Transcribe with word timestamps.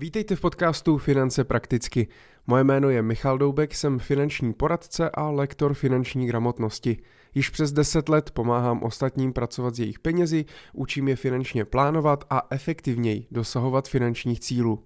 Vítejte 0.00 0.36
v 0.36 0.40
podcastu 0.40 0.98
Finance 0.98 1.44
prakticky. 1.44 2.08
Moje 2.46 2.64
jméno 2.64 2.90
je 2.90 3.02
Michal 3.02 3.38
Doubek, 3.38 3.74
jsem 3.74 3.98
finanční 3.98 4.52
poradce 4.52 5.10
a 5.10 5.30
lektor 5.30 5.74
finanční 5.74 6.26
gramotnosti. 6.26 6.96
Již 7.34 7.50
přes 7.50 7.72
10 7.72 8.08
let 8.08 8.30
pomáhám 8.30 8.82
ostatním 8.82 9.32
pracovat 9.32 9.74
s 9.74 9.78
jejich 9.78 9.98
penězi, 9.98 10.44
učím 10.72 11.08
je 11.08 11.16
finančně 11.16 11.64
plánovat 11.64 12.24
a 12.30 12.42
efektivněji 12.50 13.26
dosahovat 13.30 13.88
finančních 13.88 14.40
cílů. 14.40 14.84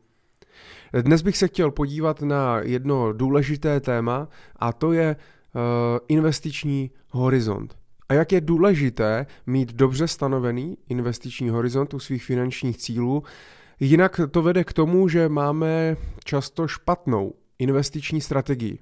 Dnes 1.02 1.22
bych 1.22 1.36
se 1.36 1.48
chtěl 1.48 1.70
podívat 1.70 2.22
na 2.22 2.60
jedno 2.60 3.12
důležité 3.12 3.80
téma 3.80 4.29
a 4.56 4.72
to 4.72 4.92
je 4.92 5.16
uh, 5.16 5.62
investiční 6.08 6.90
horizont. 7.08 7.76
A 8.08 8.14
jak 8.14 8.32
je 8.32 8.40
důležité 8.40 9.26
mít 9.46 9.72
dobře 9.72 10.08
stanovený 10.08 10.79
investiční 10.88 11.48
horizont 11.48 11.94
u 11.94 11.98
svých 11.98 12.24
finančních 12.24 12.76
cílů, 12.76 13.22
Jinak 13.84 14.20
to 14.30 14.42
vede 14.42 14.64
k 14.64 14.72
tomu, 14.72 15.08
že 15.08 15.28
máme 15.28 15.96
často 16.24 16.68
špatnou 16.68 17.34
investiční 17.59 18.20
strategii. 18.20 18.78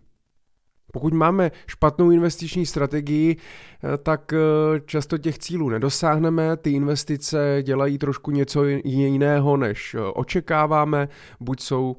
Pokud 0.93 1.15
máme 1.15 1.51
špatnou 1.67 2.11
investiční 2.11 2.67
strategii, 2.67 3.37
eh, 3.37 3.97
tak 3.99 4.33
eh, 4.33 4.81
často 4.87 5.19
těch 5.19 5.39
cílů 5.39 5.69
nedosáhneme, 5.69 6.57
ty 6.57 6.71
investice 6.71 7.59
dělají 7.63 7.99
trošku 7.99 8.31
něco 8.31 8.65
jiného, 8.85 9.57
než 9.57 9.95
eh, 9.95 10.01
očekáváme, 10.01 11.09
buď, 11.41 11.61
jsou, 11.61 11.97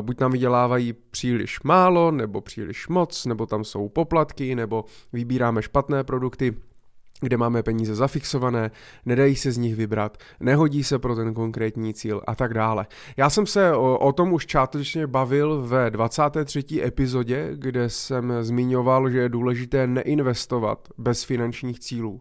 buď 0.00 0.20
nám 0.20 0.32
vydělávají 0.32 0.92
příliš 0.92 1.62
málo, 1.62 2.10
nebo 2.10 2.40
příliš 2.40 2.88
moc, 2.88 3.26
nebo 3.26 3.46
tam 3.46 3.64
jsou 3.64 3.88
poplatky, 3.88 4.54
nebo 4.54 4.84
vybíráme 5.12 5.62
špatné 5.62 6.04
produkty 6.04 6.54
kde 7.20 7.36
máme 7.36 7.62
peníze 7.62 7.94
zafixované, 7.94 8.70
nedají 9.06 9.36
se 9.36 9.52
z 9.52 9.58
nich 9.58 9.76
vybrat, 9.76 10.18
nehodí 10.40 10.84
se 10.84 10.98
pro 10.98 11.14
ten 11.14 11.34
konkrétní 11.34 11.94
cíl 11.94 12.22
a 12.26 12.34
tak 12.34 12.54
dále. 12.54 12.86
Já 13.16 13.30
jsem 13.30 13.46
se 13.46 13.72
o, 13.72 13.98
o 13.98 14.12
tom 14.12 14.32
už 14.32 14.46
částečně 14.46 15.06
bavil 15.06 15.62
ve 15.62 15.90
23. 15.90 16.64
epizodě, 16.82 17.50
kde 17.54 17.90
jsem 17.90 18.32
zmiňoval, 18.40 19.10
že 19.10 19.18
je 19.18 19.28
důležité 19.28 19.86
neinvestovat 19.86 20.88
bez 20.98 21.24
finančních 21.24 21.80
cílů. 21.80 22.20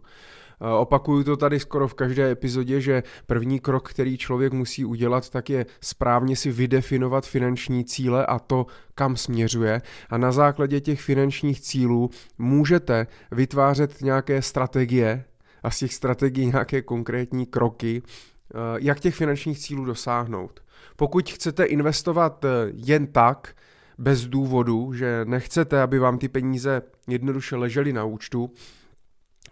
Eh, 0.61 0.69
opakuju 0.69 1.23
to 1.23 1.37
tady 1.37 1.59
skoro 1.59 1.87
v 1.87 1.93
každé 1.93 2.31
epizodě, 2.31 2.81
že 2.81 3.03
první 3.27 3.59
krok, 3.59 3.89
který 3.89 4.17
člověk 4.17 4.53
musí 4.53 4.85
udělat, 4.85 5.29
tak 5.29 5.49
je 5.49 5.65
správně 5.81 6.35
si 6.35 6.51
vydefinovat 6.51 7.25
finanční 7.25 7.85
cíle 7.85 8.25
a 8.25 8.39
to, 8.39 8.65
kam 8.95 9.15
směřuje. 9.15 9.81
A 10.09 10.17
na 10.17 10.31
základě 10.31 10.79
těch 10.79 11.01
finančních 11.01 11.61
cílů 11.61 12.09
můžete 12.37 13.07
vytvářet 13.31 14.01
nějaké 14.01 14.41
strategie 14.41 15.23
a 15.63 15.71
z 15.71 15.79
těch 15.79 15.93
strategií 15.93 16.45
nějaké 16.45 16.81
konkrétní 16.81 17.45
kroky, 17.45 18.01
eh, 18.05 18.57
jak 18.77 18.99
těch 18.99 19.15
finančních 19.15 19.59
cílů 19.59 19.85
dosáhnout. 19.85 20.59
Pokud 20.95 21.29
chcete 21.29 21.63
investovat 21.63 22.45
eh, 22.45 22.49
jen 22.73 23.07
tak, 23.07 23.55
bez 23.97 24.25
důvodu, 24.25 24.93
že 24.93 25.21
nechcete, 25.25 25.81
aby 25.81 25.99
vám 25.99 26.17
ty 26.17 26.27
peníze 26.27 26.81
jednoduše 27.07 27.55
ležely 27.55 27.93
na 27.93 28.03
účtu, 28.03 28.51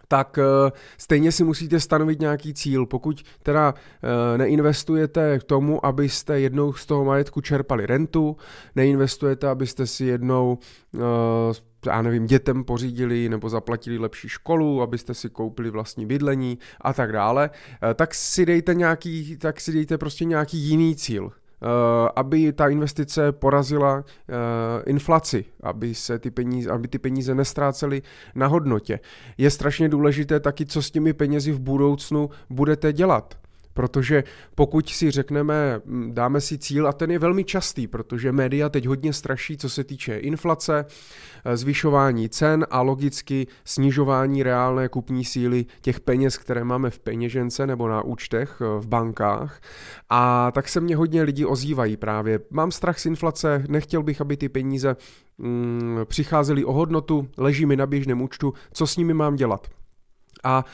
tak 0.08 0.38
eh, 0.38 0.72
stejně 0.98 1.32
si 1.32 1.44
musíte 1.44 1.80
stanovit 1.80 2.20
nějaký 2.20 2.54
cíl. 2.54 2.86
Pokud 2.86 3.22
teda 3.42 3.74
eh, 3.74 4.38
neinvestujete 4.38 5.38
k 5.38 5.44
tomu, 5.44 5.86
abyste 5.86 6.40
jednou 6.40 6.72
z 6.72 6.86
toho 6.86 7.04
majetku 7.04 7.40
čerpali 7.40 7.86
rentu, 7.86 8.36
neinvestujete, 8.76 9.48
abyste 9.48 9.86
si 9.86 10.04
jednou 10.04 10.58
eh, 10.94 11.74
já 11.86 12.02
nevím, 12.02 12.26
dětem 12.26 12.64
pořídili 12.64 13.28
nebo 13.28 13.48
zaplatili 13.48 13.98
lepší 13.98 14.28
školu, 14.28 14.82
abyste 14.82 15.14
si 15.14 15.30
koupili 15.30 15.70
vlastní 15.70 16.06
bydlení 16.06 16.58
a 16.80 16.92
tak 16.92 17.12
dále, 17.12 17.50
tak 17.94 18.14
si 18.14 18.46
dejte 18.46 18.74
nějaký, 18.74 19.36
tak 19.36 19.60
si 19.60 19.72
dejte 19.72 19.98
prostě 19.98 20.24
nějaký 20.24 20.58
jiný 20.58 20.96
cíl. 20.96 21.32
Eh, 21.64 22.08
aby 22.16 22.52
ta 22.52 22.68
investice 22.68 23.32
porazila 23.32 24.04
eh, 24.04 24.82
inflaci, 24.86 25.44
aby 25.62 25.94
se 25.94 26.18
ty 26.18 26.30
peníze, 26.30 26.70
aby 26.70 26.88
ty 26.88 26.98
peníze 26.98 27.34
nestrácely 27.34 28.02
na 28.34 28.46
hodnotě. 28.46 29.00
Je 29.38 29.50
strašně 29.50 29.88
důležité 29.88 30.40
taky, 30.40 30.66
co 30.66 30.82
s 30.82 30.90
těmi 30.90 31.12
penězi 31.12 31.52
v 31.52 31.60
budoucnu 31.60 32.30
budete 32.50 32.92
dělat. 32.92 33.34
Protože 33.74 34.24
pokud 34.54 34.88
si 34.88 35.10
řekneme, 35.10 35.80
dáme 36.08 36.40
si 36.40 36.58
cíl, 36.58 36.88
a 36.88 36.92
ten 36.92 37.10
je 37.10 37.18
velmi 37.18 37.44
častý, 37.44 37.86
protože 37.86 38.32
média 38.32 38.68
teď 38.68 38.86
hodně 38.86 39.12
straší, 39.12 39.56
co 39.56 39.68
se 39.68 39.84
týče 39.84 40.16
inflace, 40.16 40.84
e, 41.44 41.56
zvyšování 41.56 42.28
cen 42.28 42.66
a 42.70 42.82
logicky 42.82 43.46
snižování 43.64 44.42
reálné 44.42 44.88
kupní 44.88 45.24
síly 45.24 45.66
těch 45.80 46.00
peněz, 46.00 46.38
které 46.38 46.64
máme 46.64 46.90
v 46.90 46.98
peněžence 46.98 47.66
nebo 47.66 47.88
na 47.88 48.02
účtech 48.02 48.60
e, 48.60 48.80
v 48.80 48.86
bankách. 48.86 49.60
A 50.10 50.50
tak 50.50 50.68
se 50.68 50.80
mě 50.80 50.96
hodně 50.96 51.22
lidi 51.22 51.44
ozývají 51.44 51.96
právě. 51.96 52.40
Mám 52.50 52.72
strach 52.72 52.98
z 52.98 53.06
inflace, 53.06 53.64
nechtěl 53.68 54.02
bych, 54.02 54.20
aby 54.20 54.36
ty 54.36 54.48
peníze 54.48 54.96
mm, 55.38 55.98
přicházely 56.04 56.64
o 56.64 56.72
hodnotu, 56.72 57.28
leží 57.36 57.66
mi 57.66 57.76
na 57.76 57.86
běžném 57.86 58.22
účtu, 58.22 58.52
co 58.72 58.86
s 58.86 58.96
nimi 58.96 59.14
mám 59.14 59.36
dělat. 59.36 59.68
A 60.44 60.64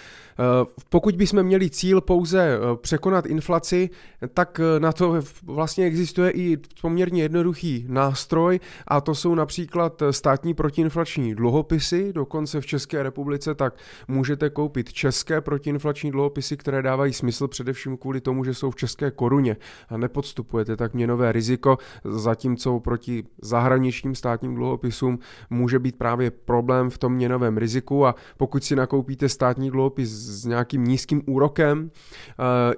Eh, 0.40 0.66
pokud 0.88 1.16
bychom 1.16 1.42
měli 1.42 1.70
cíl 1.70 2.00
pouze 2.00 2.40
eh, 2.40 2.76
překonat 2.76 3.26
inflaci, 3.26 3.90
tak 4.34 4.60
eh, 4.60 4.80
na 4.80 4.92
to 4.92 5.22
vlastně 5.42 5.84
existuje 5.84 6.30
i 6.30 6.56
poměrně 6.82 7.22
jednoduchý 7.22 7.84
nástroj 7.88 8.60
a 8.88 9.00
to 9.00 9.14
jsou 9.14 9.34
například 9.34 10.02
státní 10.10 10.54
protiinflační 10.54 11.34
dluhopisy, 11.34 12.12
dokonce 12.12 12.60
v 12.60 12.66
České 12.66 13.02
republice 13.02 13.54
tak 13.54 13.74
můžete 14.08 14.50
koupit 14.50 14.92
české 14.92 15.40
protiinflační 15.40 16.10
dluhopisy, 16.10 16.56
které 16.56 16.82
dávají 16.82 17.12
smysl 17.12 17.48
především 17.48 17.96
kvůli 17.96 18.20
tomu, 18.20 18.44
že 18.44 18.54
jsou 18.54 18.70
v 18.70 18.76
české 18.76 19.10
koruně 19.10 19.56
a 19.88 19.96
nepodstupujete 19.96 20.76
tak 20.76 20.94
měnové 20.94 21.32
riziko, 21.32 21.78
zatímco 22.04 22.80
proti 22.80 23.24
zahraničním 23.42 24.14
státním 24.14 24.54
dluhopisům 24.54 25.18
může 25.50 25.78
být 25.78 25.96
právě 25.96 26.30
problém 26.30 26.90
v 26.90 26.98
tom 26.98 27.12
měnovém 27.12 27.56
riziku. 27.56 28.06
A 28.06 28.14
pokud 28.36 28.64
si 28.64 28.76
nakoupíte 28.76 29.28
státní 29.28 29.59
dluhopis 29.68 30.10
s 30.10 30.44
nějakým 30.44 30.84
nízkým 30.84 31.22
úrokem, 31.26 31.90
eh, 32.30 32.74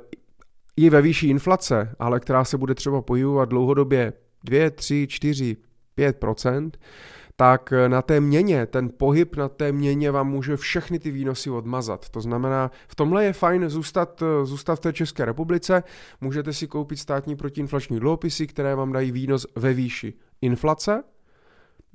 i 0.76 0.91
ve 0.91 1.03
výši 1.03 1.28
inflace, 1.28 1.94
ale 1.98 2.20
která 2.20 2.44
se 2.44 2.59
bude 2.59 2.75
třeba 2.75 3.03
pohybovat 3.03 3.48
dlouhodobě 3.48 4.12
2, 4.44 4.70
3, 4.70 5.06
4, 5.10 5.56
5% 5.94 6.70
tak 7.37 7.72
na 7.88 8.03
té 8.03 8.20
měně, 8.20 8.66
ten 8.66 8.91
pohyb 8.97 9.37
na 9.37 9.48
té 9.48 9.72
měně 9.72 10.10
vám 10.10 10.31
může 10.31 10.56
všechny 10.56 10.98
ty 10.98 11.10
výnosy 11.10 11.50
odmazat. 11.50 12.09
To 12.09 12.20
znamená, 12.20 12.70
v 12.88 12.94
tomhle 12.94 13.25
je 13.25 13.32
fajn 13.32 13.69
zůstat, 13.69 14.22
zůstat 14.44 14.76
v 14.76 14.81
té 14.81 14.93
České 14.93 15.25
republice, 15.25 15.82
můžete 16.20 16.53
si 16.53 16.66
koupit 16.66 16.97
státní 16.97 17.37
protiinflační 17.37 18.00
dluhopisy, 18.00 18.47
které 18.47 18.75
vám 18.75 18.93
dají 18.93 19.12
výnos 19.12 19.47
ve 19.56 19.75
výši 19.75 20.14
inflace, 20.41 21.03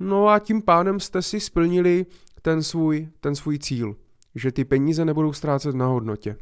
no 0.00 0.28
a 0.28 0.38
tím 0.38 0.62
pádem 0.62 1.00
jste 1.00 1.22
si 1.22 1.40
splnili 1.40 2.06
ten 2.42 2.62
svůj, 2.62 3.08
ten 3.20 3.34
svůj 3.34 3.58
cíl 3.58 3.96
že 4.34 4.52
ty 4.52 4.64
peníze 4.64 5.04
nebudou 5.04 5.32
ztrácet 5.32 5.74
na 5.74 5.86
hodnotě. 5.86 6.36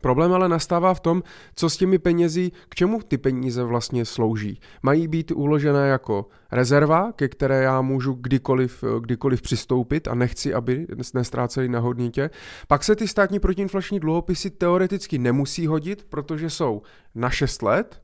Problém 0.00 0.32
ale 0.32 0.48
nastává 0.48 0.94
v 0.94 1.00
tom, 1.00 1.22
co 1.54 1.70
s 1.70 1.76
těmi 1.76 1.98
penězi, 1.98 2.50
k 2.68 2.74
čemu 2.74 3.02
ty 3.02 3.18
peníze 3.18 3.64
vlastně 3.64 4.04
slouží. 4.04 4.60
Mají 4.82 5.08
být 5.08 5.30
uložené 5.30 5.88
jako 5.88 6.26
rezerva, 6.52 7.12
ke 7.12 7.28
které 7.28 7.62
já 7.62 7.80
můžu 7.80 8.12
kdykoliv, 8.12 8.84
kdykoliv 9.00 9.42
přistoupit 9.42 10.08
a 10.08 10.14
nechci, 10.14 10.54
aby 10.54 10.86
nestráceli 11.14 11.68
na 11.68 11.78
hodnotě. 11.78 12.30
Pak 12.68 12.84
se 12.84 12.96
ty 12.96 13.08
státní 13.08 13.40
protiinflační 13.40 14.00
dluhopisy 14.00 14.50
teoreticky 14.50 15.18
nemusí 15.18 15.66
hodit, 15.66 16.06
protože 16.08 16.50
jsou 16.50 16.82
na 17.14 17.30
6 17.30 17.62
let 17.62 18.02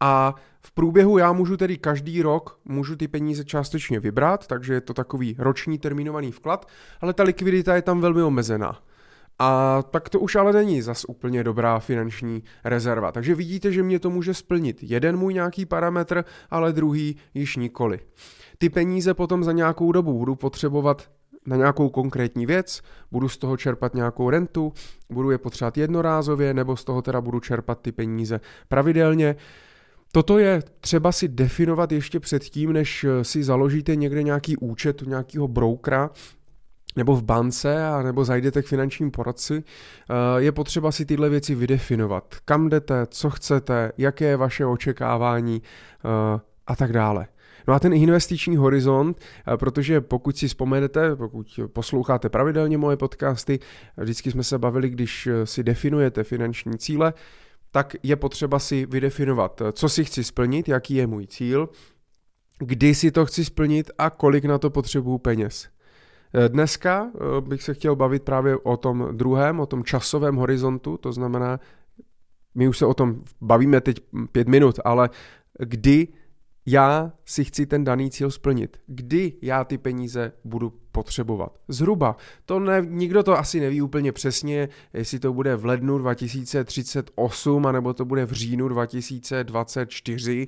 a 0.00 0.34
v 0.66 0.72
průběhu 0.72 1.18
já 1.18 1.32
můžu 1.32 1.56
tedy 1.56 1.76
každý 1.76 2.22
rok, 2.22 2.58
můžu 2.64 2.96
ty 2.96 3.08
peníze 3.08 3.44
částečně 3.44 4.00
vybrat, 4.00 4.46
takže 4.46 4.74
je 4.74 4.80
to 4.80 4.94
takový 4.94 5.36
roční 5.38 5.78
termínovaný 5.78 6.32
vklad, 6.32 6.68
ale 7.00 7.12
ta 7.12 7.22
likvidita 7.22 7.76
je 7.76 7.82
tam 7.82 8.00
velmi 8.00 8.22
omezená. 8.22 8.78
A 9.38 9.82
tak 9.90 10.08
to 10.08 10.20
už 10.20 10.36
ale 10.36 10.52
není 10.52 10.82
zas 10.82 11.04
úplně 11.08 11.44
dobrá 11.44 11.78
finanční 11.78 12.42
rezerva. 12.64 13.12
Takže 13.12 13.34
vidíte, 13.34 13.72
že 13.72 13.82
mě 13.82 13.98
to 13.98 14.10
může 14.10 14.34
splnit 14.34 14.78
jeden 14.82 15.16
můj 15.16 15.34
nějaký 15.34 15.66
parametr, 15.66 16.24
ale 16.50 16.72
druhý 16.72 17.16
již 17.34 17.56
nikoli. 17.56 18.00
Ty 18.58 18.68
peníze 18.68 19.14
potom 19.14 19.44
za 19.44 19.52
nějakou 19.52 19.92
dobu 19.92 20.18
budu 20.18 20.34
potřebovat 20.34 21.10
na 21.46 21.56
nějakou 21.56 21.88
konkrétní 21.88 22.46
věc, 22.46 22.82
budu 23.12 23.28
z 23.28 23.38
toho 23.38 23.56
čerpat 23.56 23.94
nějakou 23.94 24.30
rentu, 24.30 24.72
budu 25.10 25.30
je 25.30 25.38
potřebovat 25.38 25.78
jednorázově, 25.78 26.54
nebo 26.54 26.76
z 26.76 26.84
toho 26.84 27.02
teda 27.02 27.20
budu 27.20 27.40
čerpat 27.40 27.80
ty 27.80 27.92
peníze 27.92 28.40
pravidelně. 28.68 29.36
Toto 30.14 30.38
je 30.38 30.62
třeba 30.80 31.12
si 31.12 31.28
definovat 31.28 31.92
ještě 31.92 32.20
předtím, 32.20 32.72
než 32.72 33.04
eh, 33.04 33.24
si 33.24 33.44
založíte 33.44 33.96
někde 33.96 34.22
nějaký 34.22 34.56
účet 34.56 35.02
u 35.02 35.08
nějakého 35.08 35.48
brokera, 35.48 36.10
nebo 36.96 37.16
v 37.16 37.22
bance, 37.22 37.86
a 37.86 38.02
nebo 38.02 38.24
zajdete 38.24 38.62
k 38.62 38.66
finančním 38.66 39.10
poradci, 39.10 39.64
eh, 39.64 40.40
je 40.40 40.52
potřeba 40.52 40.92
si 40.92 41.06
tyhle 41.06 41.28
věci 41.28 41.54
vydefinovat. 41.54 42.34
Kam 42.44 42.68
jdete, 42.68 43.06
co 43.06 43.30
chcete, 43.30 43.92
jaké 43.98 44.24
je 44.24 44.36
vaše 44.36 44.66
očekávání 44.66 45.62
eh, 45.62 46.40
a 46.66 46.76
tak 46.76 46.92
dále. 46.92 47.26
No 47.68 47.74
a 47.74 47.78
ten 47.78 47.92
investiční 47.92 48.56
horizont, 48.56 49.20
protože 49.56 50.00
pokud 50.00 50.36
si 50.36 50.48
vzpomenete, 50.48 51.16
pokud 51.16 51.60
posloucháte 51.72 52.28
pravidelně 52.28 52.78
moje 52.78 52.96
podcasty, 52.96 53.58
vždycky 53.96 54.30
jsme 54.30 54.44
se 54.44 54.58
bavili, 54.58 54.88
když 54.88 55.28
si 55.44 55.62
definujete 55.62 56.24
finanční 56.24 56.78
cíle, 56.78 57.12
tak 57.74 57.96
je 58.02 58.16
potřeba 58.16 58.58
si 58.58 58.86
vydefinovat, 58.86 59.62
co 59.72 59.88
si 59.88 60.04
chci 60.04 60.24
splnit, 60.24 60.68
jaký 60.68 60.94
je 60.94 61.06
můj 61.06 61.26
cíl, 61.26 61.68
kdy 62.58 62.94
si 62.94 63.10
to 63.10 63.26
chci 63.26 63.44
splnit 63.44 63.90
a 63.98 64.10
kolik 64.10 64.44
na 64.44 64.58
to 64.58 64.70
potřebuju 64.70 65.18
peněz. 65.18 65.68
Dneska 66.48 67.10
bych 67.40 67.62
se 67.62 67.74
chtěl 67.74 67.96
bavit 67.96 68.22
právě 68.22 68.56
o 68.56 68.76
tom 68.76 69.08
druhém, 69.12 69.60
o 69.60 69.66
tom 69.66 69.84
časovém 69.84 70.36
horizontu, 70.36 70.96
to 70.96 71.12
znamená, 71.12 71.60
my 72.54 72.68
už 72.68 72.78
se 72.78 72.86
o 72.86 72.94
tom 72.94 73.22
bavíme 73.40 73.80
teď 73.80 74.00
pět 74.32 74.48
minut, 74.48 74.78
ale 74.84 75.10
kdy 75.58 76.08
já 76.66 77.12
si 77.24 77.44
chci 77.44 77.66
ten 77.66 77.84
daný 77.84 78.10
cíl 78.10 78.30
splnit. 78.30 78.80
Kdy 78.86 79.32
já 79.42 79.64
ty 79.64 79.78
peníze 79.78 80.32
budu 80.44 80.72
potřebovat. 80.92 81.58
Zhruba. 81.68 82.16
To 82.44 82.58
ne, 82.58 82.82
nikdo 82.88 83.22
to 83.22 83.38
asi 83.38 83.60
neví 83.60 83.82
úplně 83.82 84.12
přesně, 84.12 84.68
jestli 84.92 85.18
to 85.18 85.32
bude 85.32 85.56
v 85.56 85.64
lednu 85.64 85.98
2038, 85.98 87.66
anebo 87.66 87.94
to 87.94 88.04
bude 88.04 88.26
v 88.26 88.32
říjnu 88.32 88.68
2024, 88.68 90.46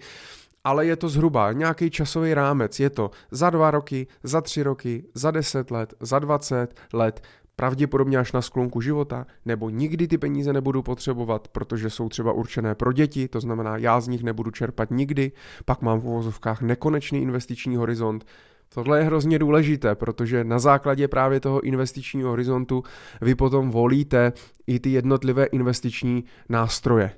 ale 0.65 0.87
je 0.87 0.97
to 0.97 1.09
zhruba 1.09 1.53
nějaký 1.53 1.91
časový 1.91 2.35
rámec. 2.35 2.81
Je 2.81 2.91
to 2.91 3.11
za 3.31 3.51
dva 3.51 3.71
roky, 3.71 4.07
za 4.23 4.41
tři 4.41 4.62
roky, 4.62 5.05
za 5.15 5.31
deset 5.31 5.71
let, 5.71 5.95
za 6.01 6.19
dvacet 6.19 6.75
let 6.93 7.23
pravděpodobně 7.56 8.19
až 8.19 8.32
na 8.32 8.43
sklonku 8.43 8.81
života, 8.81 9.26
nebo 9.44 9.70
nikdy 9.70 10.08
ty 10.08 10.19
peníze 10.19 10.53
nebudu 10.53 10.82
potřebovat, 10.82 11.49
protože 11.49 11.91
jsou 11.91 12.08
třeba 12.08 12.32
určené 12.32 12.75
pro 12.75 12.93
děti, 12.93 13.29
to 13.29 13.41
znamená, 13.41 13.76
já 13.76 14.00
z 14.00 14.08
nich 14.08 14.23
nebudu 14.23 14.50
čerpat 14.50 14.91
nikdy, 14.91 15.32
pak 15.64 15.82
mám 15.82 16.00
v 16.00 16.06
uvozovkách 16.06 16.62
nekonečný 16.62 17.23
investiční 17.23 17.76
horizont. 17.76 18.26
Tohle 18.69 18.99
je 18.99 19.05
hrozně 19.05 19.38
důležité, 19.38 19.94
protože 19.94 20.44
na 20.44 20.58
základě 20.58 21.08
právě 21.08 21.41
toho 21.41 21.61
investičního 21.61 22.31
horizontu 22.31 22.82
vy 23.20 23.35
potom 23.35 23.70
volíte 23.70 24.32
i 24.67 24.81
ty 24.81 24.91
jednotlivé 24.91 25.44
investiční 25.44 26.25
nástroje. 26.49 27.12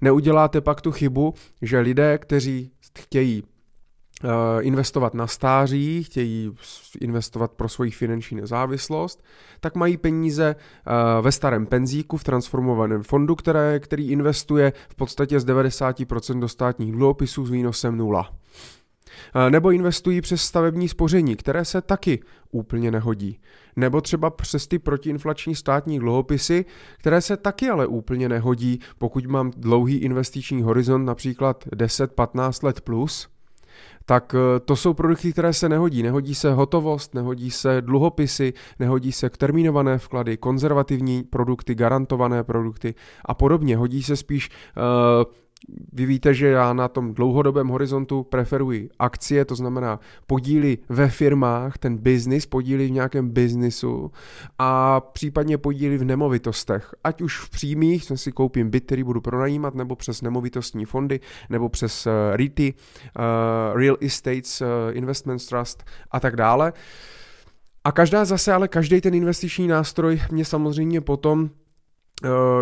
Neuděláte 0.00 0.60
pak 0.60 0.80
tu 0.80 0.92
chybu, 0.92 1.34
že 1.62 1.80
lidé, 1.80 2.18
kteří 2.18 2.70
chtějí 2.98 3.42
investovat 4.60 5.14
na 5.14 5.26
stáří, 5.26 6.02
chtějí 6.02 6.50
investovat 7.00 7.52
pro 7.52 7.68
svoji 7.68 7.90
finanční 7.90 8.36
nezávislost, 8.36 9.24
tak 9.60 9.74
mají 9.74 9.96
peníze 9.96 10.56
eh, 10.56 11.22
ve 11.22 11.32
starém 11.32 11.66
penzíku, 11.66 12.16
v 12.16 12.24
transformovaném 12.24 13.02
fondu, 13.02 13.34
které, 13.34 13.80
který 13.80 14.10
investuje 14.10 14.72
v 14.88 14.94
podstatě 14.94 15.40
z 15.40 15.46
90% 15.46 16.40
do 16.40 16.48
státních 16.48 16.92
dluhopisů 16.92 17.46
s 17.46 17.50
výnosem 17.50 17.96
nula. 17.96 18.30
Eh, 19.34 19.50
nebo 19.50 19.70
investují 19.70 20.20
přes 20.20 20.42
stavební 20.42 20.88
spoření, 20.88 21.36
které 21.36 21.64
se 21.64 21.82
taky 21.82 22.22
úplně 22.50 22.90
nehodí. 22.90 23.40
Nebo 23.76 24.00
třeba 24.00 24.30
přes 24.30 24.66
ty 24.66 24.78
protiinflační 24.78 25.54
státní 25.54 25.98
dluhopisy, 25.98 26.64
které 26.98 27.20
se 27.20 27.36
taky 27.36 27.70
ale 27.70 27.86
úplně 27.86 28.28
nehodí, 28.28 28.80
pokud 28.98 29.26
mám 29.26 29.50
dlouhý 29.56 29.96
investiční 29.96 30.62
horizont, 30.62 31.04
například 31.04 31.64
10-15 31.66 32.64
let 32.64 32.80
plus– 32.80 33.28
tak 34.06 34.34
eh, 34.34 34.60
to 34.60 34.76
jsou 34.76 34.94
produkty, 34.94 35.32
které 35.32 35.52
se 35.52 35.68
nehodí. 35.68 36.02
Nehodí 36.02 36.34
se 36.34 36.52
hotovost, 36.52 37.14
nehodí 37.14 37.50
se 37.50 37.80
dluhopisy, 37.80 38.52
nehodí 38.78 39.12
se 39.12 39.30
termínované 39.30 39.98
vklady, 39.98 40.36
konzervativní 40.36 41.22
produkty, 41.22 41.74
garantované 41.74 42.44
produkty 42.44 42.94
a 43.24 43.34
podobně. 43.34 43.76
Hodí 43.76 44.02
se 44.02 44.16
spíš 44.16 44.50
uh, 44.76 45.32
vy 45.92 46.06
víte, 46.06 46.34
že 46.34 46.46
já 46.46 46.72
na 46.72 46.88
tom 46.88 47.14
dlouhodobém 47.14 47.68
horizontu 47.68 48.22
preferuji 48.22 48.90
akcie, 48.98 49.44
to 49.44 49.54
znamená 49.54 50.00
podíly 50.26 50.78
ve 50.88 51.08
firmách, 51.08 51.78
ten 51.78 51.96
biznis, 51.96 52.46
podíly 52.46 52.86
v 52.86 52.90
nějakém 52.90 53.30
biznisu 53.30 54.10
a 54.58 55.00
případně 55.00 55.58
podíly 55.58 55.98
v 55.98 56.04
nemovitostech. 56.04 56.94
Ať 57.04 57.22
už 57.22 57.38
v 57.38 57.50
přímých, 57.50 58.04
si 58.14 58.32
koupím 58.32 58.70
byt, 58.70 58.84
který 58.86 59.04
budu 59.04 59.20
pronajímat, 59.20 59.74
nebo 59.74 59.96
přes 59.96 60.22
nemovitostní 60.22 60.84
fondy, 60.84 61.20
nebo 61.50 61.68
přes 61.68 62.06
uh, 62.06 62.12
REITy, 62.36 62.74
uh, 62.74 63.78
Real 63.78 63.96
Estates 64.00 64.60
uh, 64.60 64.66
Investment 64.92 65.46
Trust 65.48 65.84
a 66.10 66.20
tak 66.20 66.36
dále. 66.36 66.72
A 67.84 67.92
každá 67.92 68.24
zase, 68.24 68.52
ale 68.52 68.68
každý 68.68 69.00
ten 69.00 69.14
investiční 69.14 69.66
nástroj 69.68 70.20
mě 70.30 70.44
samozřejmě 70.44 71.00
potom 71.00 71.50
Eh, 71.50 71.63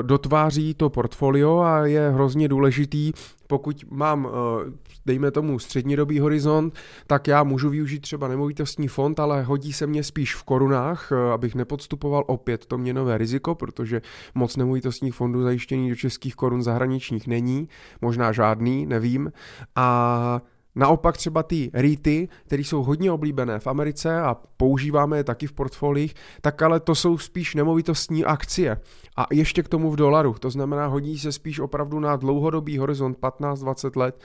dotváří 0.02 0.74
to 0.74 0.90
portfolio 0.90 1.58
a 1.58 1.86
je 1.86 2.10
hrozně 2.10 2.48
důležitý, 2.48 3.12
pokud 3.46 3.84
mám, 3.90 4.28
eh, 4.28 4.72
dejme 5.06 5.30
tomu, 5.30 5.58
střednědobý 5.58 6.20
horizont, 6.20 6.74
tak 7.06 7.28
já 7.28 7.44
můžu 7.44 7.70
využít 7.70 8.00
třeba 8.00 8.28
nemovitostní 8.28 8.88
fond, 8.88 9.20
ale 9.20 9.42
hodí 9.42 9.72
se 9.72 9.86
mě 9.86 10.02
spíš 10.02 10.34
v 10.34 10.42
korunách, 10.42 11.12
eh, 11.12 11.32
abych 11.32 11.54
nepodstupoval 11.54 12.24
opět 12.26 12.66
to 12.66 12.78
měnové 12.78 13.18
riziko, 13.18 13.54
protože 13.54 14.02
moc 14.34 14.56
nemovitostních 14.56 15.14
fondů 15.14 15.42
zajištění 15.42 15.90
do 15.90 15.96
českých 15.96 16.34
korun 16.34 16.62
zahraničních 16.62 17.26
není, 17.26 17.68
možná 18.00 18.32
žádný, 18.32 18.86
nevím. 18.86 19.32
A 19.76 20.40
Naopak 20.74 21.16
třeba 21.16 21.42
ty 21.42 21.70
REITy, 21.74 22.28
které 22.46 22.62
jsou 22.62 22.82
hodně 22.82 23.12
oblíbené 23.12 23.58
v 23.58 23.66
Americe 23.66 24.20
a 24.20 24.36
používáme 24.56 25.16
je 25.16 25.24
taky 25.24 25.46
v 25.46 25.52
portfolích, 25.52 26.14
tak 26.40 26.62
ale 26.62 26.80
to 26.80 26.94
jsou 26.94 27.18
spíš 27.18 27.54
nemovitostní 27.54 28.24
akcie. 28.24 28.80
A 29.16 29.26
ještě 29.32 29.62
k 29.62 29.68
tomu 29.68 29.90
v 29.90 29.96
dolaru. 29.96 30.34
To 30.38 30.50
znamená, 30.50 30.86
hodí 30.86 31.18
se 31.18 31.32
spíš 31.32 31.60
opravdu 31.60 32.00
na 32.00 32.16
dlouhodobý 32.16 32.78
horizont 32.78 33.18
15-20 33.18 33.96
let 33.96 34.20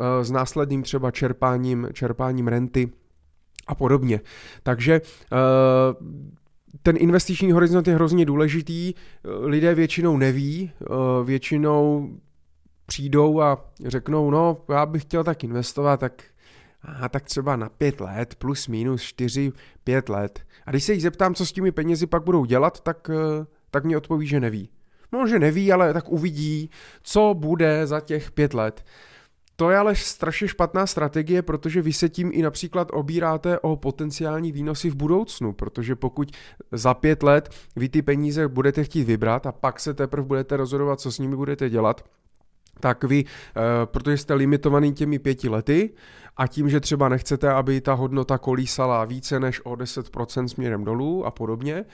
eh, 0.00 0.24
s 0.24 0.30
následným 0.30 0.82
třeba 0.82 1.10
čerpáním, 1.10 1.88
čerpáním 1.92 2.48
renty 2.48 2.90
a 3.66 3.74
podobně. 3.74 4.20
Takže 4.62 4.94
eh, 4.94 5.36
ten 6.82 6.96
investiční 6.98 7.52
horizont 7.52 7.88
je 7.88 7.94
hrozně 7.94 8.24
důležitý, 8.24 8.94
lidé 9.24 9.74
většinou 9.74 10.16
neví, 10.16 10.70
eh, 10.82 10.84
většinou 11.24 12.10
přijdou 12.88 13.40
a 13.40 13.64
řeknou, 13.84 14.30
no 14.30 14.56
já 14.68 14.86
bych 14.86 15.02
chtěl 15.02 15.24
tak 15.24 15.44
investovat, 15.44 16.00
tak 16.00 16.22
a 17.02 17.08
tak 17.08 17.24
třeba 17.24 17.56
na 17.56 17.68
pět 17.68 18.00
let, 18.00 18.34
plus 18.34 18.68
minus 18.68 19.02
čtyři, 19.02 19.52
pět 19.84 20.08
let. 20.08 20.40
A 20.66 20.70
když 20.70 20.84
se 20.84 20.92
jich 20.92 21.02
zeptám, 21.02 21.34
co 21.34 21.46
s 21.46 21.52
těmi 21.52 21.72
penězi 21.72 22.06
pak 22.06 22.24
budou 22.24 22.44
dělat, 22.44 22.80
tak, 22.80 23.10
eh, 23.10 23.46
tak 23.70 23.84
mě 23.84 23.96
odpoví, 23.96 24.26
že 24.26 24.40
neví. 24.40 24.70
No, 25.12 25.26
že 25.26 25.38
neví, 25.38 25.72
ale 25.72 25.92
tak 25.92 26.08
uvidí, 26.08 26.70
co 27.02 27.34
bude 27.34 27.86
za 27.86 28.00
těch 28.00 28.30
pět 28.30 28.54
let. 28.54 28.84
To 29.56 29.70
je 29.70 29.76
ale 29.76 29.94
strašně 29.94 30.48
špatná 30.48 30.86
strategie, 30.86 31.42
protože 31.42 31.82
vy 31.82 31.92
se 31.92 32.08
tím 32.08 32.30
i 32.34 32.42
například 32.42 32.88
obíráte 32.92 33.58
o 33.58 33.76
potenciální 33.76 34.52
výnosy 34.52 34.90
v 34.90 34.94
budoucnu, 34.94 35.52
protože 35.52 35.96
pokud 35.96 36.32
za 36.72 36.94
pět 36.94 37.22
let 37.22 37.48
vy 37.76 37.88
ty 37.88 38.02
peníze 38.02 38.48
budete 38.48 38.84
chtít 38.84 39.04
vybrat 39.04 39.46
a 39.46 39.52
pak 39.52 39.80
se 39.80 39.94
teprve 39.94 40.26
budete 40.26 40.56
rozhodovat, 40.56 41.00
co 41.00 41.12
s 41.12 41.18
nimi 41.18 41.36
budete 41.36 41.70
dělat, 41.70 42.04
tak 42.80 43.04
vy, 43.04 43.24
eh, 43.24 43.60
protože 43.84 44.16
jste 44.16 44.34
limitovaný 44.34 44.92
těmi 44.92 45.18
pěti 45.18 45.48
lety 45.48 45.90
a 46.36 46.46
tím, 46.46 46.70
že 46.70 46.80
třeba 46.80 47.08
nechcete, 47.08 47.52
aby 47.52 47.80
ta 47.80 47.94
hodnota 47.94 48.38
kolísala 48.38 49.04
více 49.04 49.40
než 49.40 49.60
o 49.64 49.76
10% 49.76 50.48
směrem 50.48 50.84
dolů 50.84 51.26
a 51.26 51.30
podobně, 51.30 51.84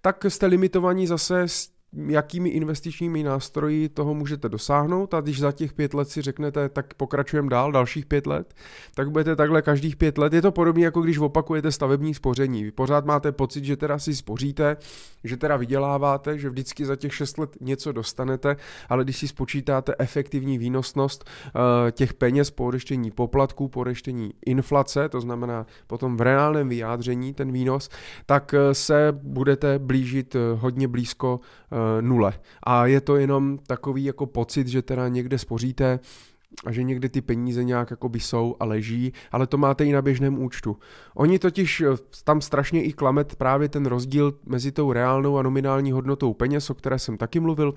tak 0.00 0.24
jste 0.28 0.46
limitovaní 0.46 1.06
zase 1.06 1.40
s 1.40 1.73
jakými 2.06 2.48
investičními 2.48 3.22
nástroji 3.22 3.88
toho 3.88 4.14
můžete 4.14 4.48
dosáhnout 4.48 5.14
a 5.14 5.20
když 5.20 5.40
za 5.40 5.52
těch 5.52 5.72
pět 5.72 5.94
let 5.94 6.08
si 6.08 6.22
řeknete, 6.22 6.68
tak 6.68 6.94
pokračujeme 6.94 7.48
dál, 7.48 7.72
dalších 7.72 8.06
pět 8.06 8.26
let, 8.26 8.54
tak 8.94 9.10
budete 9.10 9.36
takhle 9.36 9.62
každých 9.62 9.96
pět 9.96 10.18
let. 10.18 10.32
Je 10.32 10.42
to 10.42 10.52
podobné, 10.52 10.82
jako 10.82 11.02
když 11.02 11.18
opakujete 11.18 11.72
stavební 11.72 12.14
spoření. 12.14 12.64
Vy 12.64 12.70
pořád 12.70 13.04
máte 13.04 13.32
pocit, 13.32 13.64
že 13.64 13.76
teda 13.76 13.98
si 13.98 14.16
spoříte, 14.16 14.76
že 15.24 15.36
teda 15.36 15.56
vyděláváte, 15.56 16.38
že 16.38 16.50
vždycky 16.50 16.84
za 16.86 16.96
těch 16.96 17.14
šest 17.14 17.38
let 17.38 17.56
něco 17.60 17.92
dostanete, 17.92 18.56
ale 18.88 19.04
když 19.04 19.16
si 19.16 19.28
spočítáte 19.28 19.94
efektivní 19.98 20.58
výnosnost 20.58 21.24
uh, 21.24 21.60
těch 21.90 22.14
peněz 22.14 22.50
po 22.50 22.64
odeštění 22.64 23.10
poplatků, 23.10 23.68
po 23.68 23.80
odeštění 23.80 24.30
inflace, 24.46 25.08
to 25.08 25.20
znamená 25.20 25.66
potom 25.86 26.16
v 26.16 26.20
reálném 26.20 26.68
vyjádření 26.68 27.34
ten 27.34 27.52
výnos, 27.52 27.88
tak 28.26 28.54
uh, 28.54 28.72
se 28.72 29.08
budete 29.22 29.78
blížit 29.78 30.34
uh, 30.34 30.40
hodně 30.60 30.88
blízko 30.88 31.40
Eh, 31.74 31.76
nule. 32.00 32.32
A 32.62 32.86
je 32.86 33.00
to 33.00 33.16
jenom 33.16 33.58
takový 33.66 34.04
jako 34.04 34.26
pocit, 34.26 34.68
že 34.68 34.82
teda 34.82 35.08
někde 35.08 35.38
spoříte, 35.38 36.00
a 36.66 36.72
že 36.72 36.82
někdy 36.82 37.08
ty 37.08 37.20
peníze 37.20 37.64
nějak 37.64 37.90
jako 37.90 38.08
by 38.08 38.20
jsou 38.20 38.56
a 38.60 38.64
leží, 38.64 39.12
ale 39.32 39.46
to 39.46 39.58
máte 39.58 39.84
i 39.84 39.92
na 39.92 40.02
běžném 40.02 40.42
účtu. 40.42 40.76
Oni 41.14 41.38
totiž 41.38 41.80
eh, 41.80 41.86
tam 42.24 42.40
strašně 42.40 42.82
i 42.82 42.92
klamet 42.92 43.36
právě 43.36 43.68
ten 43.68 43.86
rozdíl 43.86 44.34
mezi 44.46 44.72
tou 44.72 44.92
reálnou 44.92 45.38
a 45.38 45.42
nominální 45.42 45.92
hodnotou 45.92 46.34
peněz, 46.34 46.70
o 46.70 46.74
které 46.74 46.98
jsem 46.98 47.16
taky 47.16 47.40
mluvil, 47.40 47.74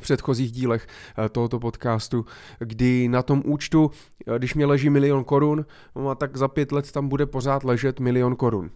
v 0.00 0.02
předchozích 0.02 0.52
dílech 0.52 0.86
eh, 1.18 1.28
tohoto 1.28 1.58
podcastu, 1.58 2.24
kdy 2.58 3.08
na 3.08 3.22
tom 3.22 3.42
účtu, 3.44 3.90
když 4.38 4.54
mě 4.54 4.66
leží 4.66 4.90
milion 4.90 5.24
korun, 5.24 5.66
no 5.96 6.14
tak 6.14 6.36
za 6.36 6.48
pět 6.48 6.72
let 6.72 6.92
tam 6.92 7.08
bude 7.08 7.26
pořád 7.26 7.64
ležet 7.64 8.00
milion 8.00 8.36
korun. 8.36 8.70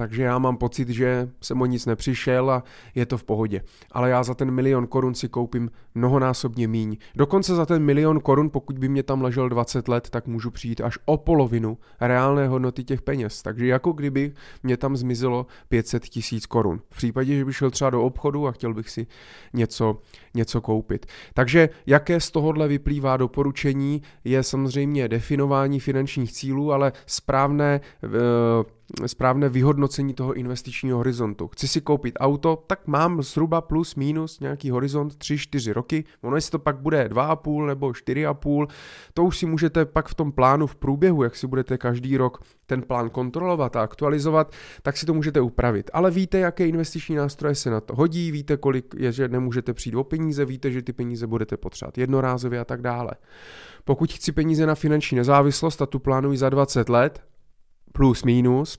Takže 0.00 0.22
já 0.22 0.38
mám 0.38 0.56
pocit, 0.56 0.88
že 0.88 1.28
jsem 1.40 1.62
o 1.62 1.66
nic 1.66 1.86
nepřišel 1.86 2.50
a 2.50 2.62
je 2.94 3.06
to 3.06 3.18
v 3.18 3.24
pohodě. 3.24 3.62
Ale 3.92 4.10
já 4.10 4.22
za 4.22 4.34
ten 4.34 4.50
milion 4.50 4.86
korun 4.86 5.14
si 5.14 5.28
koupím 5.28 5.70
mnohonásobně 5.94 6.68
míň. 6.68 6.96
Dokonce 7.14 7.54
za 7.54 7.66
ten 7.66 7.82
milion 7.82 8.20
korun, 8.20 8.50
pokud 8.50 8.78
by 8.78 8.88
mě 8.88 9.02
tam 9.02 9.22
ležel 9.22 9.48
20 9.48 9.88
let, 9.88 10.10
tak 10.10 10.26
můžu 10.26 10.50
přijít 10.50 10.80
až 10.80 10.98
o 11.04 11.16
polovinu 11.16 11.78
reálné 12.00 12.48
hodnoty 12.48 12.84
těch 12.84 13.02
peněz. 13.02 13.42
Takže 13.42 13.66
jako 13.66 13.92
kdyby 13.92 14.32
mě 14.62 14.76
tam 14.76 14.96
zmizelo 14.96 15.46
500 15.68 16.02
tisíc 16.04 16.46
korun. 16.46 16.80
V 16.90 16.96
případě, 16.96 17.36
že 17.36 17.44
bych 17.44 17.56
šel 17.56 17.70
třeba 17.70 17.90
do 17.90 18.02
obchodu 18.02 18.46
a 18.46 18.52
chtěl 18.52 18.74
bych 18.74 18.90
si 18.90 19.06
něco, 19.52 19.98
něco 20.34 20.60
koupit. 20.60 21.06
Takže 21.34 21.68
jaké 21.86 22.20
z 22.20 22.30
tohohle 22.30 22.68
vyplývá 22.68 23.16
doporučení, 23.16 24.02
je 24.24 24.42
samozřejmě 24.42 25.08
definování 25.08 25.80
finančních 25.80 26.32
cílů, 26.32 26.72
ale 26.72 26.92
správné 27.06 27.80
uh, 28.04 28.10
správné 29.06 29.48
vyhodnocení 29.48 30.14
toho 30.14 30.32
investičního 30.32 30.96
horizontu. 30.96 31.48
Chci 31.48 31.68
si 31.68 31.80
koupit 31.80 32.14
auto, 32.20 32.64
tak 32.66 32.86
mám 32.86 33.22
zhruba 33.22 33.60
plus 33.60 33.94
minus 33.94 34.40
nějaký 34.40 34.70
horizont 34.70 35.12
3-4 35.12 35.72
roky. 35.72 36.04
Ono 36.22 36.36
jestli 36.36 36.50
to 36.50 36.58
pak 36.58 36.78
bude 36.78 37.08
2,5 37.08 37.66
nebo 37.66 37.88
4,5, 37.88 38.66
to 39.14 39.24
už 39.24 39.38
si 39.38 39.46
můžete 39.46 39.84
pak 39.84 40.08
v 40.08 40.14
tom 40.14 40.32
plánu 40.32 40.66
v 40.66 40.76
průběhu, 40.76 41.22
jak 41.22 41.36
si 41.36 41.46
budete 41.46 41.78
každý 41.78 42.16
rok 42.16 42.42
ten 42.66 42.82
plán 42.82 43.10
kontrolovat 43.10 43.76
a 43.76 43.82
aktualizovat, 43.82 44.52
tak 44.82 44.96
si 44.96 45.06
to 45.06 45.14
můžete 45.14 45.40
upravit. 45.40 45.90
Ale 45.92 46.10
víte, 46.10 46.38
jaké 46.38 46.66
investiční 46.66 47.16
nástroje 47.16 47.54
se 47.54 47.70
na 47.70 47.80
to 47.80 47.94
hodí, 47.94 48.30
víte, 48.30 48.56
kolik 48.56 48.94
je, 48.98 49.12
že 49.12 49.28
nemůžete 49.28 49.74
přijít 49.74 49.94
o 49.94 50.04
peníze, 50.04 50.44
víte, 50.44 50.70
že 50.70 50.82
ty 50.82 50.92
peníze 50.92 51.26
budete 51.26 51.56
potřebovat 51.56 51.98
jednorázově 51.98 52.60
a 52.60 52.64
tak 52.64 52.82
dále. 52.82 53.10
Pokud 53.84 54.12
chci 54.12 54.32
peníze 54.32 54.66
na 54.66 54.74
finanční 54.74 55.16
nezávislost 55.16 55.82
a 55.82 55.86
tu 55.86 55.98
plánuji 55.98 56.38
za 56.38 56.48
20 56.48 56.88
let, 56.88 57.22
plus 57.92 58.24
minus, 58.24 58.78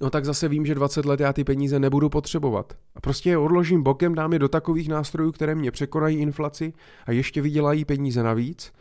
no 0.00 0.10
tak 0.10 0.24
zase 0.24 0.48
vím, 0.48 0.66
že 0.66 0.74
20 0.74 1.04
let 1.04 1.20
já 1.20 1.32
ty 1.32 1.44
peníze 1.44 1.80
nebudu 1.80 2.08
potřebovat. 2.08 2.72
A 2.94 3.00
prostě 3.00 3.30
je 3.30 3.38
odložím 3.38 3.82
bokem, 3.82 4.14
dám 4.14 4.32
je 4.32 4.38
do 4.38 4.48
takových 4.48 4.88
nástrojů, 4.88 5.32
které 5.32 5.54
mě 5.54 5.70
překonají 5.70 6.18
inflaci 6.18 6.72
a 7.06 7.12
ještě 7.12 7.42
vydělají 7.42 7.84
peníze 7.84 8.22
navíc. 8.22 8.72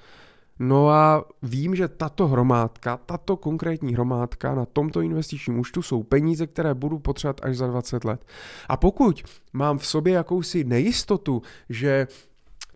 No 0.60 0.90
a 0.90 1.26
vím, 1.44 1.76
že 1.76 1.88
tato 1.88 2.28
hromádka, 2.28 2.98
tato 3.06 3.38
konkrétní 3.38 3.94
hromádka 3.94 4.56
na 4.56 4.66
tomto 4.66 5.02
investičním 5.02 5.60
účtu 5.60 5.82
jsou 5.82 6.04
peníze, 6.04 6.48
které 6.48 6.74
budu 6.74 7.00
potřebovat 7.00 7.40
až 7.44 7.58
za 7.58 7.68
20 7.68 8.06
let. 8.06 8.26
A 8.70 8.78
pokud 8.78 9.24
mám 9.54 9.78
v 9.78 9.88
sobě 9.88 10.14
jakousi 10.14 10.64
nejistotu, 10.64 11.42
že 11.70 12.08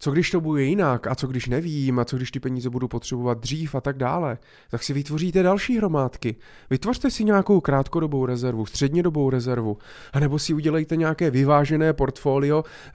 co 0.01 0.11
když 0.11 0.31
to 0.31 0.41
bude 0.41 0.63
jinak 0.63 1.07
a 1.07 1.15
co 1.15 1.27
když 1.27 1.47
nevím 1.47 1.99
a 1.99 2.05
co 2.05 2.17
když 2.17 2.31
ty 2.31 2.39
peníze 2.39 2.69
budu 2.69 2.87
potřebovat 2.87 3.39
dřív 3.39 3.75
a 3.75 3.81
tak 3.81 3.97
dále, 3.97 4.37
tak 4.71 4.83
si 4.83 4.93
vytvoříte 4.93 5.43
další 5.43 5.77
hromádky. 5.77 6.35
Vytvořte 6.69 7.11
si 7.11 7.23
nějakou 7.23 7.61
krátkodobou 7.61 8.25
rezervu, 8.25 8.65
střednědobou 8.65 9.29
rezervu, 9.29 9.77
anebo 10.13 10.39
si 10.39 10.53
udělejte 10.53 10.95
nějaké 10.95 11.31
vyvážené 11.31 11.93
portfolio, 11.93 12.63
eh, 12.65 12.91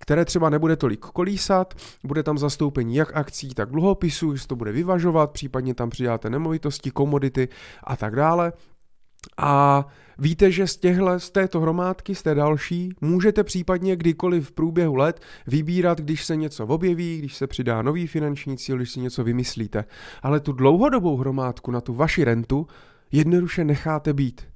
které 0.00 0.24
třeba 0.24 0.50
nebude 0.50 0.76
tolik 0.76 1.00
kolísat, 1.00 1.74
bude 2.04 2.22
tam 2.22 2.38
zastoupení 2.38 2.96
jak 2.96 3.16
akcí, 3.16 3.48
tak 3.48 3.70
dluhopisů, 3.70 4.36
že 4.36 4.46
to 4.46 4.56
bude 4.56 4.72
vyvažovat, 4.72 5.30
případně 5.30 5.74
tam 5.74 5.90
přidáte 5.90 6.30
nemovitosti, 6.30 6.90
komodity 6.90 7.48
a 7.84 7.96
tak 7.96 8.16
dále. 8.16 8.52
A 9.36 9.84
víte, 10.18 10.50
že 10.50 10.66
z, 10.66 10.76
těchhle, 10.76 11.20
z 11.20 11.30
této 11.30 11.60
hromádky, 11.60 12.14
z 12.14 12.22
té 12.22 12.34
další, 12.34 12.92
můžete 13.00 13.44
případně 13.44 13.96
kdykoliv 13.96 14.48
v 14.48 14.52
průběhu 14.52 14.94
let 14.94 15.20
vybírat, 15.46 16.00
když 16.00 16.24
se 16.24 16.36
něco 16.36 16.66
objeví, 16.66 17.18
když 17.18 17.36
se 17.36 17.46
přidá 17.46 17.82
nový 17.82 18.06
finanční 18.06 18.56
cíl, 18.56 18.76
když 18.76 18.90
si 18.90 19.00
něco 19.00 19.24
vymyslíte. 19.24 19.84
Ale 20.22 20.40
tu 20.40 20.52
dlouhodobou 20.52 21.16
hromádku 21.16 21.70
na 21.70 21.80
tu 21.80 21.94
vaši 21.94 22.24
rentu 22.24 22.66
jednoduše 23.12 23.64
necháte 23.64 24.12
být. 24.12 24.55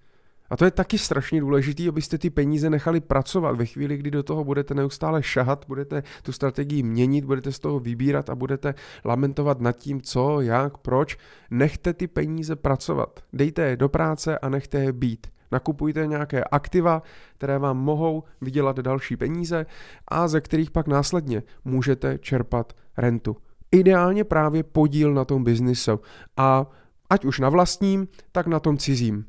A 0.51 0.57
to 0.57 0.65
je 0.65 0.71
taky 0.71 0.99
strašně 0.99 1.41
důležité, 1.41 1.89
abyste 1.89 2.19
ty 2.19 2.31
peníze 2.31 2.71
nechali 2.71 3.01
pracovat 3.01 3.57
ve 3.57 3.67
chvíli, 3.67 3.97
kdy 3.97 4.11
do 4.11 4.23
toho 4.23 4.45
budete 4.45 4.75
neustále 4.75 5.23
šahat, 5.23 5.65
budete 5.69 6.03
tu 6.23 6.33
strategii 6.33 6.83
měnit, 6.83 7.25
budete 7.25 7.53
z 7.53 7.59
toho 7.59 7.81
vybírat 7.81 8.31
a 8.31 8.35
budete 8.35 8.75
lamentovat 9.05 9.61
nad 9.61 9.73
tím, 9.73 10.01
co, 10.03 10.41
jak, 10.41 10.79
proč. 10.79 11.17
Nechte 11.51 11.93
ty 11.93 12.07
peníze 12.07 12.57
pracovat. 12.57 13.21
Dejte 13.33 13.63
je 13.63 13.77
do 13.77 13.89
práce 13.89 14.39
a 14.39 14.49
nechte 14.49 14.79
je 14.79 14.93
být. 14.93 15.27
Nakupujte 15.53 16.07
nějaké 16.07 16.45
aktiva, 16.45 17.03
které 17.35 17.59
vám 17.59 17.79
mohou 17.79 18.25
vydělat 18.41 18.79
další 18.79 19.17
peníze 19.17 19.67
a 20.09 20.29
ze 20.29 20.41
kterých 20.41 20.71
pak 20.71 20.87
následně 20.87 21.43
můžete 21.65 22.19
čerpat 22.19 22.73
rentu. 22.97 23.37
Ideálně 23.73 24.25
právě 24.25 24.63
podíl 24.63 25.15
na 25.15 25.25
tom 25.25 25.45
biznisu 25.45 26.01
a 26.37 26.67
ať 27.11 27.25
už 27.25 27.41
na 27.41 27.49
vlastním, 27.49 28.09
tak 28.33 28.47
na 28.47 28.61
tom 28.61 28.79
cizím. 28.79 29.25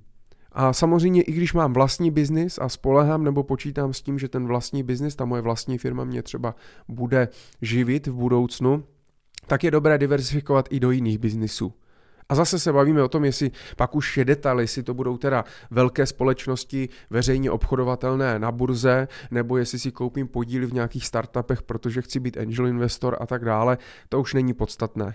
A 0.51 0.73
samozřejmě 0.73 1.21
i 1.21 1.31
když 1.31 1.53
mám 1.53 1.73
vlastní 1.73 2.11
biznis 2.11 2.59
a 2.61 2.69
spolehám 2.69 3.23
nebo 3.23 3.43
počítám 3.43 3.93
s 3.93 4.01
tím, 4.01 4.19
že 4.19 4.27
ten 4.27 4.47
vlastní 4.47 4.83
biznis, 4.83 5.15
ta 5.15 5.25
moje 5.25 5.41
vlastní 5.41 5.77
firma 5.77 6.03
mě 6.03 6.23
třeba 6.23 6.55
bude 6.87 7.27
živit 7.61 8.07
v 8.07 8.13
budoucnu, 8.13 8.83
tak 9.47 9.63
je 9.63 9.71
dobré 9.71 9.97
diversifikovat 9.97 10.67
i 10.69 10.79
do 10.79 10.91
jiných 10.91 11.17
biznisů. 11.17 11.73
A 12.29 12.35
zase 12.35 12.59
se 12.59 12.73
bavíme 12.73 13.03
o 13.03 13.07
tom, 13.07 13.25
jestli 13.25 13.51
pak 13.77 13.95
už 13.95 14.17
je 14.17 14.25
detail, 14.25 14.59
jestli 14.59 14.83
to 14.83 14.93
budou 14.93 15.17
teda 15.17 15.45
velké 15.71 16.05
společnosti 16.05 16.89
veřejně 17.09 17.51
obchodovatelné 17.51 18.39
na 18.39 18.51
burze, 18.51 19.07
nebo 19.31 19.57
jestli 19.57 19.79
si 19.79 19.91
koupím 19.91 20.27
podíly 20.27 20.65
v 20.65 20.73
nějakých 20.73 21.07
startupech, 21.07 21.61
protože 21.61 22.01
chci 22.01 22.19
být 22.19 22.37
angel 22.37 22.67
investor 22.67 23.17
a 23.19 23.25
tak 23.25 23.45
dále, 23.45 23.77
to 24.09 24.19
už 24.21 24.33
není 24.33 24.53
podstatné. 24.53 25.13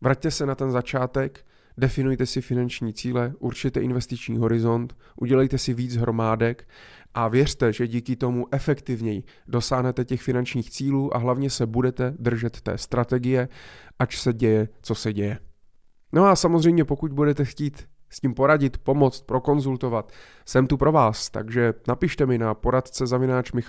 Vraťte 0.00 0.30
se 0.30 0.46
na 0.46 0.54
ten 0.54 0.70
začátek, 0.70 1.44
definujte 1.76 2.26
si 2.26 2.40
finanční 2.40 2.92
cíle, 2.92 3.32
určite 3.38 3.80
investiční 3.80 4.38
horizont, 4.38 4.96
udělejte 5.16 5.58
si 5.58 5.74
víc 5.74 5.96
hromádek 5.96 6.68
a 7.14 7.28
věřte, 7.28 7.72
že 7.72 7.88
díky 7.88 8.16
tomu 8.16 8.46
efektivněji 8.50 9.22
dosáhnete 9.48 10.04
těch 10.04 10.22
finančních 10.22 10.70
cílů 10.70 11.16
a 11.16 11.18
hlavně 11.18 11.50
se 11.50 11.66
budete 11.66 12.14
držet 12.18 12.60
té 12.60 12.78
strategie, 12.78 13.48
ať 13.98 14.16
se 14.16 14.32
děje, 14.32 14.68
co 14.82 14.94
se 14.94 15.12
děje. 15.12 15.38
No 16.12 16.24
a 16.24 16.36
samozřejmě 16.36 16.84
pokud 16.84 17.12
budete 17.12 17.44
chtít 17.44 17.88
s 18.10 18.20
tím 18.20 18.34
poradit, 18.34 18.78
pomoct, 18.78 19.22
prokonzultovat, 19.22 20.12
jsem 20.46 20.66
tu 20.66 20.76
pro 20.76 20.92
vás, 20.92 21.30
takže 21.30 21.74
napište 21.88 22.26
mi 22.26 22.38
na 22.38 22.54
poradce 22.54 23.06
zavináč 23.06 23.52
eh, 23.54 23.60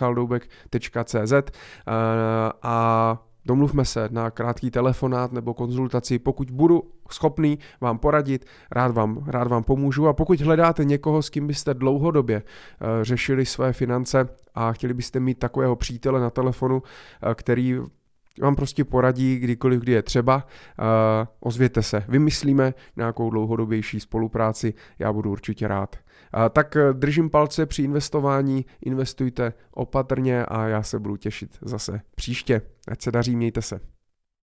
a 2.62 3.18
domluvme 3.46 3.86
se 3.86 4.10
na 4.12 4.32
krátký 4.32 4.72
telefonát 4.72 5.32
nebo 5.32 5.54
konzultaci, 5.54 6.20
pokud 6.20 6.52
budu 6.52 6.84
schopný 7.12 7.60
vám 7.82 8.00
poradit, 8.00 8.46
rád 8.72 8.92
vám, 8.92 9.24
rád 9.28 9.48
vám 9.48 9.64
pomůžu. 9.64 10.08
A 10.08 10.14
pokud 10.14 10.42
hledáte 10.42 10.86
někoho, 10.86 11.22
s 11.22 11.30
kým 11.30 11.48
byste 11.48 11.74
dlouhodobě 11.74 12.42
uh, 12.42 13.04
řešili 13.04 13.46
své 13.46 13.74
finance 13.74 14.30
a 14.56 14.74
chtěli 14.74 14.94
byste 14.94 15.20
mít 15.20 15.40
takového 15.40 15.76
přítele 15.76 16.20
na 16.20 16.30
telefonu, 16.30 16.76
uh, 16.76 17.34
který 17.34 17.80
vám 18.42 18.56
prostě 18.56 18.84
poradí 18.84 19.40
kdykoliv, 19.40 19.82
kdy 19.82 19.92
je 19.92 20.02
třeba, 20.02 20.36
uh, 20.36 20.84
ozvěte 21.40 21.82
se, 21.82 22.04
vymyslíme 22.08 22.74
nějakou 22.96 23.30
dlouhodobější 23.30 24.00
spolupráci, 24.00 24.74
já 25.00 25.14
budu 25.14 25.32
určitě 25.32 25.68
rád. 25.68 25.96
Tak 26.50 26.78
držím 26.94 27.30
palce 27.30 27.66
při 27.66 27.84
investování, 27.84 28.66
investujte 28.82 29.54
opatrně 29.72 30.46
a 30.46 30.68
já 30.68 30.84
se 30.84 31.00
budu 31.00 31.18
těšit 31.18 31.58
zase 31.62 32.02
příště. 32.16 32.62
Ať 32.88 33.02
se 33.02 33.12
daří, 33.12 33.36
mějte 33.36 33.62
se. 33.62 33.93